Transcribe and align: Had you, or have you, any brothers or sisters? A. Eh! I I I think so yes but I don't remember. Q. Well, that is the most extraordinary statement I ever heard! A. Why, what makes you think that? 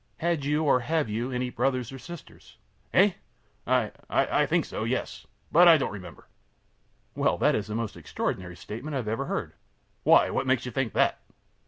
Had 0.17 0.43
you, 0.45 0.63
or 0.63 0.79
have 0.79 1.09
you, 1.09 1.31
any 1.31 1.51
brothers 1.51 1.91
or 1.91 1.99
sisters? 1.99 2.57
A. 2.91 2.97
Eh! 3.03 3.11
I 3.67 3.91
I 4.09 4.41
I 4.41 4.45
think 4.47 4.65
so 4.65 4.83
yes 4.83 5.27
but 5.51 5.67
I 5.67 5.77
don't 5.77 5.91
remember. 5.91 6.23
Q. 7.13 7.21
Well, 7.21 7.37
that 7.37 7.53
is 7.53 7.67
the 7.67 7.75
most 7.75 7.95
extraordinary 7.95 8.55
statement 8.55 8.95
I 8.95 9.11
ever 9.11 9.25
heard! 9.25 9.51
A. 9.51 9.53
Why, 10.01 10.29
what 10.31 10.47
makes 10.47 10.65
you 10.65 10.71
think 10.71 10.93
that? 10.93 11.19